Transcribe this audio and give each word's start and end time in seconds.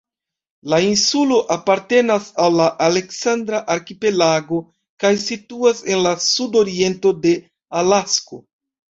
La 0.71 0.77
insulo 0.83 1.35
apartenas 1.55 2.29
al 2.45 2.55
la 2.59 2.69
"Aleksandra 2.85 3.59
arkipelago" 3.73 4.61
kaj 5.03 5.11
situas 5.25 5.83
en 5.97 6.01
la 6.07 6.15
sudoriento 6.29 7.13
de 7.27 7.35
Alasko. 7.83 8.41